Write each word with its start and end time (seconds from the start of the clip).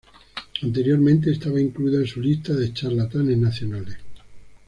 Anteriormente 0.63 1.29
estaba 1.29 1.61
incluido 1.61 1.99
en 1.99 2.07
su 2.07 2.21
lista 2.21 2.53
de 2.55 2.73
Charlatanes 2.73 3.37
Nacionales. 3.37 3.97